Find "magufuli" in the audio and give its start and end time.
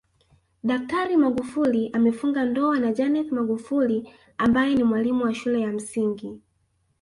1.17-1.89, 3.31-4.09